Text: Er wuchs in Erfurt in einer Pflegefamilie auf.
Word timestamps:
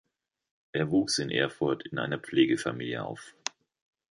Er 0.71 0.89
wuchs 0.89 1.19
in 1.19 1.29
Erfurt 1.29 1.85
in 1.85 1.99
einer 1.99 2.17
Pflegefamilie 2.17 3.03
auf. 3.05 3.35